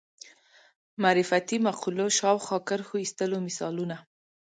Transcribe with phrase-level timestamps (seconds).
[1.03, 3.95] معرفتي مقولو شاوخوا کرښو ایستلو مثالونه